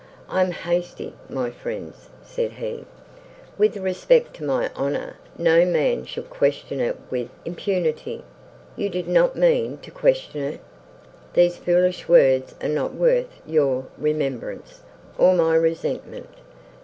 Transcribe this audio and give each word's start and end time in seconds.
"I 0.27 0.41
am 0.43 0.49
hasty, 0.49 1.13
my 1.29 1.51
friends," 1.51 2.09
said 2.23 2.53
he, 2.53 2.85
"with 3.59 3.77
respect 3.77 4.33
to 4.37 4.43
my 4.43 4.71
honour; 4.75 5.17
no 5.37 5.63
man 5.63 6.05
shall 6.05 6.23
question 6.23 6.79
it 6.79 6.97
with 7.11 7.29
impunity—you 7.45 8.89
did 8.89 9.07
not 9.07 9.35
mean 9.35 9.77
to 9.77 9.91
question 9.91 10.41
it. 10.41 10.59
These 11.35 11.57
foolish 11.57 12.09
words 12.09 12.55
are 12.63 12.67
not 12.67 12.95
worth 12.95 13.29
your 13.45 13.85
remembrance, 13.95 14.81
or 15.19 15.35
my 15.35 15.53
resentment. 15.53 16.29